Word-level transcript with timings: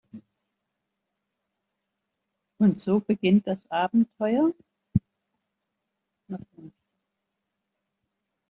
Und 2.57 2.79
so 2.79 2.99
beginnt 3.01 3.45
das 3.45 3.69
Abenteuer. 3.69 4.51